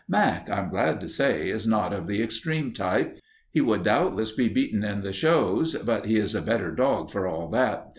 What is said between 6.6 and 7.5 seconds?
dog, for all